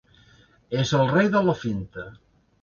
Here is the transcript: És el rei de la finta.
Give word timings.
És 0.83 0.93
el 0.99 1.03
rei 1.11 1.29
de 1.35 1.43
la 1.51 1.55
finta. 1.65 2.09